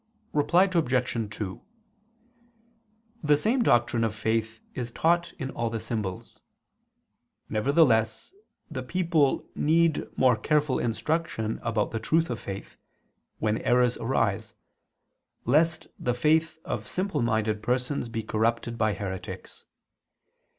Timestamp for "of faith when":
12.31-13.59